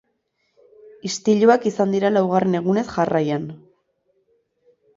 [1.09, 3.47] Istiluak izan dira laugarren egunez jarraian.